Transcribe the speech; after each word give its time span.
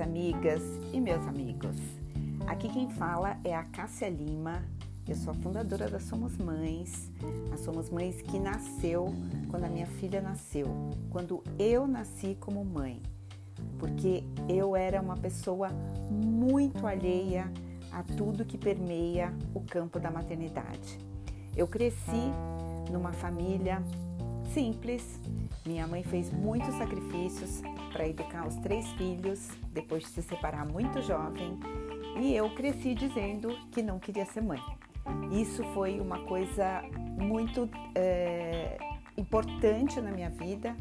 minhas 0.00 0.08
amigas 0.08 0.62
e 0.92 1.00
meus 1.00 1.26
amigos. 1.26 1.76
Aqui 2.46 2.68
quem 2.68 2.88
fala 2.90 3.38
é 3.44 3.54
a 3.54 3.64
Cássia 3.64 4.08
Lima. 4.08 4.62
Eu 5.06 5.14
sou 5.14 5.32
a 5.32 5.34
fundadora 5.34 5.88
da 5.88 5.98
Somos 5.98 6.36
Mães. 6.38 7.10
A 7.52 7.56
Somos 7.56 7.90
Mães 7.90 8.20
que 8.22 8.38
nasceu 8.38 9.12
quando 9.48 9.64
a 9.64 9.68
minha 9.68 9.86
filha 9.86 10.20
nasceu, 10.20 10.66
quando 11.10 11.42
eu 11.58 11.86
nasci 11.86 12.36
como 12.40 12.64
mãe, 12.64 13.02
porque 13.78 14.24
eu 14.48 14.74
era 14.74 15.00
uma 15.00 15.16
pessoa 15.16 15.68
muito 16.10 16.86
alheia 16.86 17.50
a 17.92 18.02
tudo 18.02 18.44
que 18.44 18.56
permeia 18.56 19.34
o 19.54 19.60
campo 19.60 19.98
da 19.98 20.10
maternidade. 20.10 20.98
Eu 21.56 21.66
cresci 21.66 22.32
numa 22.90 23.12
família 23.12 23.82
simples. 24.52 25.20
Minha 25.64 25.86
mãe 25.86 26.02
fez 26.02 26.32
muitos 26.32 26.74
sacrifícios 26.76 27.62
para 27.92 28.08
educar 28.08 28.46
os 28.46 28.56
três 28.56 28.86
filhos 28.92 29.48
depois 29.72 30.02
de 30.04 30.08
se 30.08 30.22
separar 30.22 30.66
muito 30.66 31.00
jovem 31.02 31.58
e 32.20 32.34
eu 32.34 32.50
cresci 32.50 32.94
dizendo 32.94 33.56
que 33.70 33.82
não 33.82 33.98
queria 33.98 34.26
ser 34.26 34.42
mãe. 34.42 34.60
Isso 35.30 35.62
foi 35.72 36.00
uma 36.00 36.20
coisa 36.24 36.82
muito 37.18 37.68
é, 37.94 38.76
importante 39.16 40.00
na 40.00 40.10
minha 40.10 40.30
vida 40.30 40.76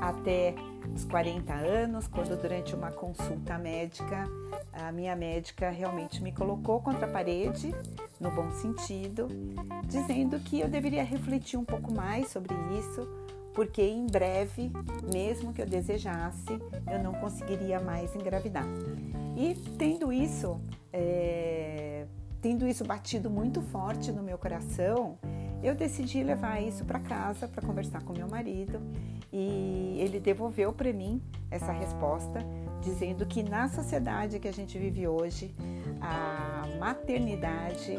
até 0.00 0.54
os 0.94 1.04
40 1.04 1.52
anos, 1.52 2.06
quando 2.06 2.40
durante 2.40 2.74
uma 2.74 2.90
consulta 2.90 3.58
médica, 3.58 4.28
a 4.72 4.90
minha 4.92 5.14
médica 5.14 5.70
realmente 5.70 6.22
me 6.22 6.32
colocou 6.32 6.80
contra 6.80 7.06
a 7.06 7.10
parede, 7.10 7.74
no 8.18 8.30
bom 8.30 8.50
sentido, 8.52 9.28
dizendo 9.86 10.38
que 10.40 10.60
eu 10.60 10.68
deveria 10.68 11.04
refletir 11.04 11.58
um 11.58 11.64
pouco 11.64 11.92
mais 11.92 12.28
sobre 12.28 12.54
isso, 12.78 13.08
porque 13.54 13.82
em 13.82 14.06
breve, 14.06 14.70
mesmo 15.12 15.52
que 15.52 15.60
eu 15.60 15.66
desejasse, 15.66 16.58
eu 16.90 17.02
não 17.02 17.12
conseguiria 17.12 17.80
mais 17.80 18.14
engravidar. 18.14 18.66
E 19.36 19.54
tendo 19.76 20.12
isso, 20.12 20.60
é, 20.92 22.06
tendo 22.40 22.66
isso 22.66 22.84
batido 22.84 23.28
muito 23.28 23.60
forte 23.62 24.12
no 24.12 24.22
meu 24.22 24.38
coração, 24.38 25.18
eu 25.62 25.74
decidi 25.74 26.22
levar 26.22 26.60
isso 26.60 26.84
para 26.84 27.00
casa 27.00 27.48
para 27.48 27.66
conversar 27.66 28.02
com 28.02 28.12
meu 28.12 28.28
marido 28.28 28.80
e 29.32 29.96
ele 29.98 30.20
devolveu 30.20 30.72
para 30.72 30.92
mim 30.92 31.20
essa 31.50 31.72
resposta, 31.72 32.44
dizendo 32.80 33.26
que 33.26 33.42
na 33.42 33.68
sociedade 33.68 34.38
que 34.38 34.48
a 34.48 34.52
gente 34.52 34.78
vive 34.78 35.06
hoje, 35.06 35.54
a 36.00 36.66
maternidade 36.78 37.96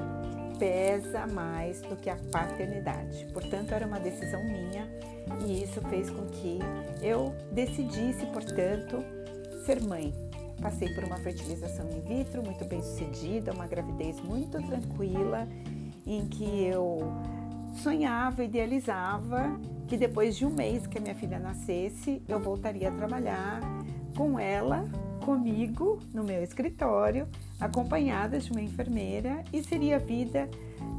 pesa 0.57 1.25
mais 1.27 1.81
do 1.81 1.95
que 1.95 2.09
a 2.09 2.17
paternidade. 2.31 3.25
Portanto, 3.33 3.73
era 3.73 3.85
uma 3.85 3.99
decisão 3.99 4.43
minha 4.43 4.89
e 5.45 5.63
isso 5.63 5.81
fez 5.89 6.09
com 6.09 6.25
que 6.27 6.59
eu 7.01 7.33
decidisse, 7.51 8.25
portanto, 8.27 9.03
ser 9.65 9.81
mãe. 9.83 10.13
Passei 10.61 10.93
por 10.93 11.05
uma 11.05 11.17
fertilização 11.17 11.89
in 11.89 12.01
vitro 12.01 12.43
muito 12.43 12.65
bem 12.65 12.81
sucedida, 12.81 13.53
uma 13.53 13.65
gravidez 13.65 14.19
muito 14.19 14.61
tranquila, 14.61 15.47
em 16.05 16.27
que 16.27 16.65
eu 16.65 16.99
sonhava, 17.73 18.43
idealizava 18.43 19.59
que 19.87 19.97
depois 19.97 20.35
de 20.35 20.45
um 20.45 20.51
mês 20.51 20.85
que 20.85 20.97
a 20.97 21.01
minha 21.01 21.15
filha 21.15 21.39
nascesse, 21.39 22.21
eu 22.27 22.39
voltaria 22.39 22.89
a 22.89 22.91
trabalhar 22.91 23.59
com 24.15 24.39
ela, 24.39 24.85
comigo, 25.25 25.99
no 26.13 26.23
meu 26.23 26.43
escritório, 26.43 27.27
acompanhada 27.59 28.39
de 28.39 28.51
uma 28.51 28.61
enfermeira 28.61 29.43
e 29.51 29.63
seria 29.63 29.95
a 29.95 29.99
vida 29.99 30.49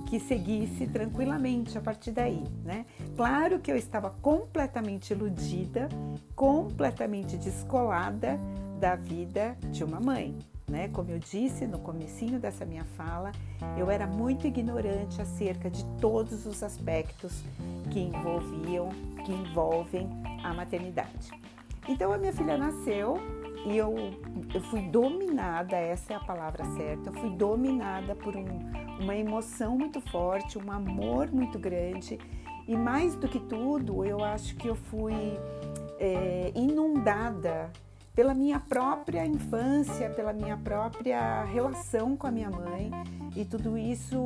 que 0.08 0.18
seguisse 0.18 0.86
tranquilamente 0.88 1.78
a 1.78 1.80
partir 1.80 2.10
daí, 2.10 2.42
né? 2.64 2.84
Claro 3.16 3.60
que 3.60 3.70
eu 3.70 3.76
estava 3.76 4.10
completamente 4.10 5.12
iludida, 5.12 5.88
completamente 6.34 7.36
descolada 7.36 8.40
da 8.80 8.96
vida 8.96 9.56
de 9.70 9.84
uma 9.84 10.00
mãe, 10.00 10.36
né? 10.70 10.88
Como 10.88 11.10
eu 11.10 11.18
disse 11.18 11.66
no 11.66 11.78
comecinho 11.80 12.38
dessa 12.38 12.64
minha 12.64 12.84
fala, 12.96 13.32
eu 13.76 13.90
era 13.90 14.06
muito 14.06 14.46
ignorante 14.46 15.20
acerca 15.20 15.68
de 15.68 15.84
todos 16.00 16.46
os 16.46 16.62
aspectos 16.62 17.42
que 17.90 18.00
envolviam, 18.00 18.88
que 19.24 19.32
envolvem 19.32 20.08
a 20.42 20.54
maternidade. 20.54 21.30
Então 21.88 22.12
a 22.12 22.18
minha 22.18 22.32
filha 22.32 22.56
nasceu 22.56 23.18
e 23.66 23.76
eu, 23.76 23.94
eu 24.54 24.60
fui 24.62 24.82
dominada, 24.82 25.76
essa 25.76 26.14
é 26.14 26.16
a 26.16 26.20
palavra 26.20 26.64
certa, 26.76 27.10
eu 27.10 27.14
fui 27.14 27.30
dominada 27.30 28.14
por 28.14 28.36
um, 28.36 28.46
uma 29.00 29.14
emoção 29.14 29.76
muito 29.76 30.00
forte, 30.00 30.56
um 30.56 30.70
amor 30.70 31.30
muito 31.30 31.58
grande 31.58 32.18
e 32.66 32.76
mais 32.76 33.16
do 33.16 33.28
que 33.28 33.40
tudo, 33.40 34.04
eu 34.04 34.22
acho 34.24 34.54
que 34.56 34.68
eu 34.68 34.76
fui 34.76 35.14
é, 35.98 36.52
inundada 36.54 37.70
pela 38.14 38.34
minha 38.34 38.58
própria 38.58 39.24
infância, 39.24 40.10
pela 40.10 40.32
minha 40.32 40.56
própria 40.56 41.44
relação 41.44 42.16
com 42.16 42.26
a 42.26 42.30
minha 42.30 42.50
mãe 42.50 42.90
e 43.36 43.44
tudo 43.44 43.78
isso 43.78 44.18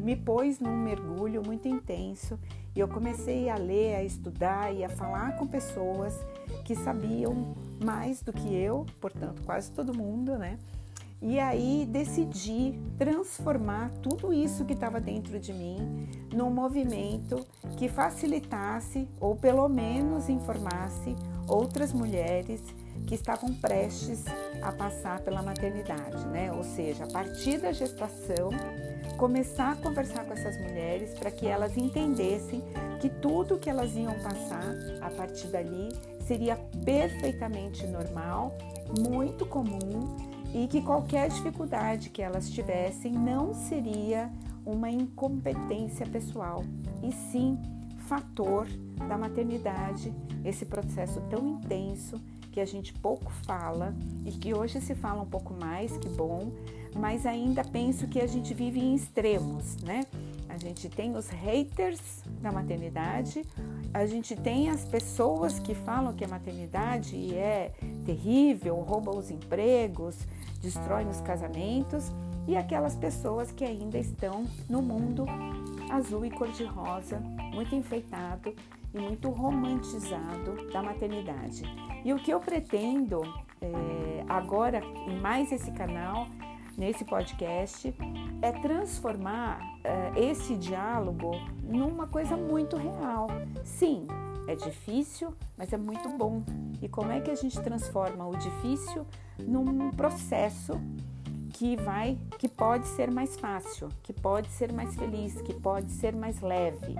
me 0.00 0.16
pôs 0.16 0.58
num 0.58 0.76
mergulho 0.76 1.42
muito 1.44 1.68
intenso 1.68 2.38
e 2.74 2.80
eu 2.80 2.88
comecei 2.88 3.48
a 3.48 3.56
ler, 3.56 3.96
a 3.96 4.04
estudar 4.04 4.72
e 4.72 4.84
a 4.84 4.88
falar 4.88 5.36
com 5.36 5.46
pessoas 5.46 6.14
que 6.64 6.74
sabiam 6.74 7.54
mais 7.84 8.22
do 8.22 8.32
que 8.32 8.54
eu, 8.54 8.86
portanto, 9.00 9.42
quase 9.44 9.70
todo 9.70 9.94
mundo, 9.94 10.36
né? 10.36 10.58
E 11.22 11.38
aí 11.38 11.86
decidi 11.86 12.80
transformar 12.96 13.90
tudo 14.02 14.32
isso 14.32 14.64
que 14.64 14.72
estava 14.72 14.98
dentro 14.98 15.38
de 15.38 15.52
mim 15.52 16.08
num 16.32 16.50
movimento 16.50 17.44
que 17.76 17.88
facilitasse 17.88 19.06
ou 19.20 19.36
pelo 19.36 19.68
menos 19.68 20.30
informasse 20.30 21.14
outras 21.46 21.92
mulheres 21.92 22.62
que 23.06 23.14
estavam 23.14 23.52
prestes 23.54 24.24
a 24.62 24.72
passar 24.72 25.20
pela 25.20 25.42
maternidade, 25.42 26.26
né? 26.28 26.52
Ou 26.52 26.62
seja, 26.62 27.04
a 27.04 27.08
partir 27.08 27.58
da 27.58 27.72
gestação, 27.72 28.50
começar 29.16 29.72
a 29.72 29.76
conversar 29.76 30.24
com 30.24 30.32
essas 30.32 30.56
mulheres 30.58 31.18
para 31.18 31.30
que 31.30 31.46
elas 31.46 31.76
entendessem 31.76 32.62
que 33.00 33.08
tudo 33.08 33.58
que 33.58 33.68
elas 33.68 33.96
iam 33.96 34.14
passar 34.20 34.74
a 35.00 35.10
partir 35.10 35.48
dali 35.48 35.88
seria 36.26 36.56
perfeitamente 36.84 37.86
normal, 37.86 38.56
muito 38.98 39.44
comum 39.46 40.16
e 40.54 40.66
que 40.66 40.82
qualquer 40.82 41.28
dificuldade 41.28 42.10
que 42.10 42.22
elas 42.22 42.50
tivessem 42.50 43.12
não 43.12 43.54
seria 43.54 44.30
uma 44.64 44.90
incompetência 44.90 46.06
pessoal, 46.06 46.64
e 47.02 47.12
sim 47.12 47.58
fator 48.06 48.66
da 49.08 49.16
maternidade, 49.16 50.12
esse 50.44 50.66
processo 50.66 51.20
tão 51.30 51.46
intenso 51.46 52.20
que 52.50 52.60
a 52.60 52.66
gente 52.66 52.92
pouco 52.92 53.30
fala 53.44 53.94
e 54.24 54.32
que 54.32 54.54
hoje 54.54 54.80
se 54.80 54.94
fala 54.94 55.22
um 55.22 55.26
pouco 55.26 55.54
mais, 55.54 55.96
que 55.96 56.08
bom, 56.08 56.50
mas 56.94 57.26
ainda 57.26 57.62
penso 57.62 58.06
que 58.08 58.20
a 58.20 58.26
gente 58.26 58.52
vive 58.52 58.80
em 58.80 58.94
extremos, 58.94 59.76
né? 59.82 60.04
A 60.48 60.58
gente 60.58 60.88
tem 60.88 61.16
os 61.16 61.28
haters 61.28 62.24
da 62.40 62.50
maternidade, 62.50 63.44
a 63.94 64.04
gente 64.04 64.34
tem 64.34 64.68
as 64.68 64.84
pessoas 64.84 65.58
que 65.60 65.74
falam 65.74 66.12
que 66.12 66.24
a 66.24 66.28
maternidade 66.28 67.34
é 67.34 67.72
terrível, 68.04 68.74
rouba 68.76 69.12
os 69.12 69.30
empregos, 69.30 70.16
destrói 70.60 71.04
os 71.04 71.20
casamentos, 71.20 72.10
e 72.48 72.56
aquelas 72.56 72.96
pessoas 72.96 73.52
que 73.52 73.64
ainda 73.64 73.96
estão 73.96 74.44
no 74.68 74.82
mundo 74.82 75.24
azul 75.88 76.24
e 76.24 76.30
cor-de-rosa, 76.30 77.20
muito 77.54 77.74
enfeitado 77.74 78.52
e 78.92 78.98
muito 78.98 79.30
romantizado 79.30 80.68
da 80.72 80.82
maternidade. 80.82 81.62
E 82.04 82.12
o 82.12 82.16
que 82.16 82.32
eu 82.32 82.40
pretendo 82.40 83.22
é, 83.60 84.24
agora 84.28 84.80
em 85.06 85.20
mais 85.20 85.52
esse 85.52 85.70
canal, 85.72 86.26
nesse 86.76 87.04
podcast, 87.04 87.94
é 88.40 88.52
transformar 88.52 89.60
é, 89.84 90.30
esse 90.30 90.56
diálogo 90.56 91.32
numa 91.62 92.06
coisa 92.06 92.36
muito 92.36 92.76
real. 92.76 93.28
Sim, 93.62 94.06
é 94.46 94.54
difícil, 94.54 95.34
mas 95.56 95.72
é 95.72 95.76
muito 95.76 96.08
bom. 96.08 96.42
E 96.80 96.88
como 96.88 97.12
é 97.12 97.20
que 97.20 97.30
a 97.30 97.34
gente 97.34 97.60
transforma 97.60 98.26
o 98.26 98.36
difícil 98.36 99.06
num 99.38 99.90
processo 99.90 100.80
que 101.60 101.76
vai, 101.76 102.16
que 102.38 102.48
pode 102.48 102.88
ser 102.88 103.10
mais 103.10 103.36
fácil, 103.36 103.90
que 104.02 104.14
pode 104.14 104.48
ser 104.48 104.72
mais 104.72 104.94
feliz, 104.94 105.42
que 105.42 105.52
pode 105.52 105.92
ser 105.92 106.16
mais 106.16 106.40
leve, 106.40 106.94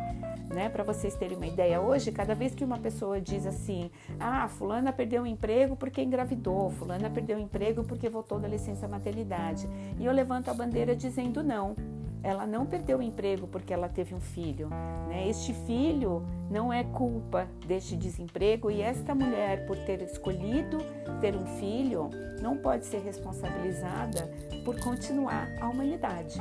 né? 0.54 0.68
Para 0.68 0.84
vocês 0.84 1.14
terem 1.14 1.34
uma 1.34 1.46
ideia, 1.46 1.80
hoje 1.80 2.12
cada 2.12 2.34
vez 2.34 2.54
que 2.54 2.62
uma 2.62 2.76
pessoa 2.76 3.18
diz 3.22 3.46
assim, 3.46 3.90
ah, 4.18 4.46
fulana 4.48 4.92
perdeu 4.92 5.22
o 5.22 5.26
emprego 5.26 5.76
porque 5.76 6.02
engravidou, 6.02 6.68
fulana 6.72 7.08
perdeu 7.08 7.38
o 7.38 7.40
emprego 7.40 7.84
porque 7.84 8.10
voltou 8.10 8.38
da 8.38 8.46
licença 8.46 8.86
maternidade, 8.86 9.66
e 9.98 10.04
eu 10.04 10.12
levanto 10.12 10.50
a 10.50 10.52
bandeira 10.52 10.94
dizendo 10.94 11.42
não, 11.42 11.74
ela 12.22 12.46
não 12.46 12.66
perdeu 12.66 12.98
o 12.98 13.02
emprego 13.02 13.46
porque 13.46 13.72
ela 13.72 13.88
teve 13.88 14.14
um 14.14 14.20
filho. 14.20 14.68
Né? 15.08 15.28
Este 15.28 15.52
filho 15.66 16.24
não 16.50 16.72
é 16.72 16.84
culpa 16.84 17.48
deste 17.66 17.96
desemprego 17.96 18.70
e 18.70 18.80
esta 18.80 19.14
mulher, 19.14 19.66
por 19.66 19.76
ter 19.78 20.02
escolhido 20.02 20.78
ter 21.20 21.36
um 21.36 21.46
filho, 21.58 22.10
não 22.40 22.56
pode 22.56 22.86
ser 22.86 23.00
responsabilizada 23.02 24.30
por 24.64 24.80
continuar 24.80 25.48
a 25.60 25.68
humanidade. 25.68 26.40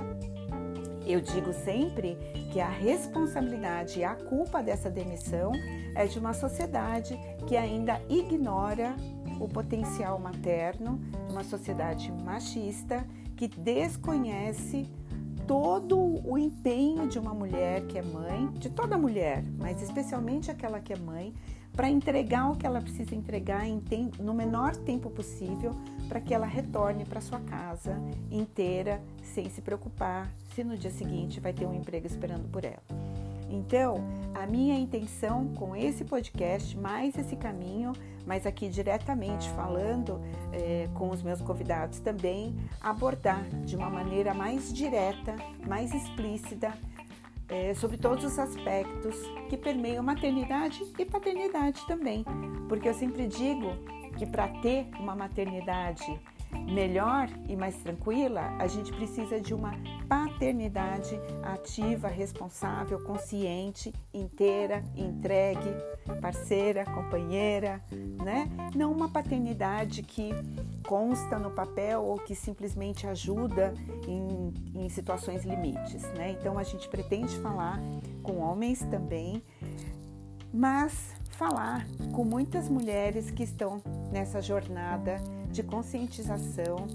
Eu 1.05 1.19
digo 1.21 1.51
sempre 1.53 2.17
que 2.51 2.59
a 2.59 2.69
responsabilidade 2.69 3.99
e 3.99 4.03
a 4.03 4.15
culpa 4.15 4.61
dessa 4.61 4.89
demissão 4.89 5.51
é 5.95 6.05
de 6.05 6.19
uma 6.19 6.33
sociedade 6.33 7.19
que 7.47 7.57
ainda 7.57 7.99
ignora 8.09 8.95
o 9.39 9.47
potencial 9.47 10.19
materno, 10.19 10.99
uma 11.29 11.43
sociedade 11.43 12.11
machista 12.23 13.05
que 13.35 13.47
desconhece 13.47 14.85
todo 15.49 15.97
o 15.97 16.37
empenho 16.37 17.07
de 17.07 17.17
uma 17.17 17.33
mulher 17.33 17.81
que 17.87 17.97
é 17.97 18.03
mãe, 18.03 18.45
de 18.59 18.69
toda 18.69 18.99
mulher, 18.99 19.43
mas 19.57 19.81
especialmente 19.81 20.51
aquela 20.51 20.79
que 20.79 20.93
é 20.93 20.95
mãe, 20.95 21.33
para 21.73 21.89
entregar 21.89 22.51
o 22.51 22.55
que 22.55 22.67
ela 22.67 22.79
precisa 22.79 23.15
entregar 23.15 23.63
no 24.19 24.31
menor 24.31 24.75
tempo 24.75 25.09
possível 25.09 25.71
para 26.07 26.21
que 26.21 26.35
ela 26.35 26.45
retorne 26.45 27.03
para 27.03 27.19
sua 27.19 27.39
casa 27.39 27.99
inteira, 28.29 29.01
sem 29.23 29.49
se 29.49 29.59
preocupar 29.59 30.31
se 30.53 30.63
no 30.63 30.77
dia 30.77 30.91
seguinte 30.91 31.39
vai 31.39 31.51
ter 31.51 31.65
um 31.65 31.73
emprego 31.73 32.05
esperando 32.05 32.47
por 32.51 32.63
ela. 32.63 33.08
Então, 33.49 33.97
a 34.33 34.45
minha 34.45 34.77
intenção 34.77 35.47
com 35.55 35.75
esse 35.75 36.05
podcast, 36.05 36.77
mais 36.77 37.17
esse 37.17 37.35
caminho, 37.35 37.93
mas 38.25 38.45
aqui 38.45 38.69
diretamente 38.69 39.49
falando 39.49 40.21
é, 40.51 40.87
com 40.93 41.09
os 41.09 41.21
meus 41.21 41.41
convidados 41.41 41.99
também, 41.99 42.55
abordar 42.79 43.43
de 43.65 43.75
uma 43.75 43.89
maneira 43.89 44.33
mais 44.33 44.71
direta, 44.71 45.35
mais 45.67 45.93
explícita 45.93 46.73
é, 47.49 47.73
sobre 47.73 47.97
todos 47.97 48.23
os 48.23 48.37
aspectos 48.37 49.15
que 49.49 49.57
permeiam 49.57 50.03
maternidade 50.03 50.85
e 50.97 51.05
paternidade 51.05 51.85
também. 51.87 52.23
Porque 52.67 52.87
eu 52.87 52.93
sempre 52.93 53.25
digo 53.27 53.71
que 54.15 54.25
para 54.25 54.47
ter 54.61 54.87
uma 54.99 55.15
maternidade 55.15 56.19
melhor 56.51 57.29
e 57.47 57.55
mais 57.55 57.75
tranquila, 57.77 58.55
a 58.59 58.67
gente 58.67 58.91
precisa 58.93 59.39
de 59.39 59.53
uma 59.53 59.73
paternidade 60.07 61.19
ativa, 61.43 62.07
responsável, 62.07 62.99
consciente, 63.03 63.93
inteira, 64.13 64.83
entregue, 64.95 65.69
parceira, 66.21 66.85
companheira, 66.85 67.81
né? 68.23 68.49
Não 68.75 68.91
uma 68.91 69.09
paternidade 69.09 70.03
que 70.03 70.31
consta 70.87 71.37
no 71.37 71.51
papel 71.51 72.03
ou 72.03 72.17
que 72.17 72.33
simplesmente 72.33 73.05
ajuda 73.05 73.73
em, 74.07 74.53
em 74.75 74.89
situações 74.89 75.43
limites, 75.43 76.03
né? 76.13 76.31
Então 76.31 76.57
a 76.57 76.63
gente 76.63 76.87
pretende 76.89 77.37
falar 77.39 77.79
com 78.23 78.39
homens 78.39 78.79
também, 78.85 79.43
mas 80.53 81.13
falar 81.31 81.87
com 82.13 82.25
muitas 82.25 82.67
mulheres 82.67 83.31
que 83.31 83.43
estão 83.43 83.81
nessa 84.11 84.41
jornada 84.41 85.21
de 85.51 85.63
conscientização 85.63 86.87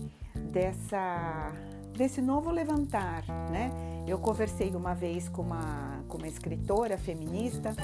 dessa 0.53 1.53
desse 1.97 2.21
novo 2.21 2.51
levantar, 2.51 3.25
né? 3.51 3.71
Eu 4.07 4.19
conversei 4.19 4.75
uma 4.75 4.95
vez 4.95 5.29
com 5.29 5.43
uma, 5.43 6.03
com 6.09 6.19
uma 6.19 6.29
escritora 6.29 6.99
feminista 6.99 7.75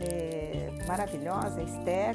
é, 0.00 0.70
maravilhosa, 0.86 1.62
Esther, 1.62 2.14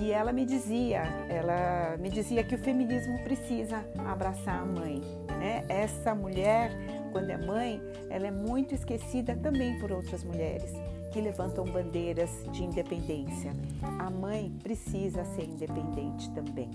e 0.00 0.10
ela 0.10 0.32
me 0.32 0.44
dizia, 0.44 1.02
ela 1.28 1.96
me 1.98 2.08
dizia 2.10 2.42
que 2.42 2.54
o 2.54 2.58
feminismo 2.58 3.18
precisa 3.20 3.84
abraçar 4.06 4.62
a 4.62 4.64
mãe, 4.64 5.00
né? 5.38 5.64
Essa 5.68 6.14
mulher, 6.14 6.72
quando 7.12 7.30
é 7.30 7.36
mãe, 7.36 7.80
ela 8.10 8.26
é 8.26 8.30
muito 8.30 8.74
esquecida 8.74 9.36
também 9.36 9.78
por 9.78 9.92
outras 9.92 10.24
mulheres 10.24 10.72
que 11.12 11.20
levantam 11.20 11.64
bandeiras 11.64 12.30
de 12.52 12.64
independência. 12.64 13.52
A 13.98 14.10
mãe 14.10 14.52
precisa 14.62 15.24
ser 15.24 15.44
independente 15.44 16.30
também. 16.32 16.70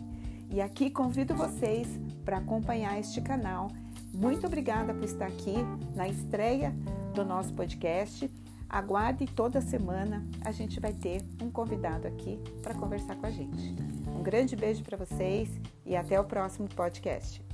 E 0.51 0.59
aqui 0.59 0.89
convido 0.89 1.33
vocês 1.33 1.87
para 2.25 2.37
acompanhar 2.37 2.99
este 2.99 3.21
canal. 3.21 3.71
Muito 4.13 4.45
obrigada 4.45 4.93
por 4.93 5.05
estar 5.05 5.27
aqui 5.27 5.55
na 5.95 6.09
estreia 6.09 6.75
do 7.13 7.23
nosso 7.23 7.53
podcast. 7.53 8.29
Aguarde 8.69 9.25
toda 9.27 9.61
semana, 9.61 10.25
a 10.43 10.51
gente 10.51 10.79
vai 10.79 10.93
ter 10.93 11.21
um 11.41 11.49
convidado 11.49 12.07
aqui 12.07 12.37
para 12.61 12.73
conversar 12.73 13.15
com 13.15 13.25
a 13.25 13.31
gente. 13.31 13.73
Um 14.07 14.21
grande 14.21 14.55
beijo 14.55 14.83
para 14.83 14.97
vocês 14.97 15.49
e 15.85 15.95
até 15.95 16.19
o 16.19 16.25
próximo 16.25 16.67
podcast. 16.67 17.50